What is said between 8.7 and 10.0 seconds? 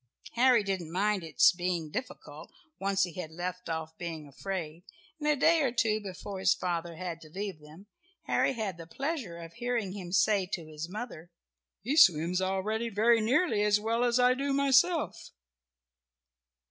the pleasure of hearing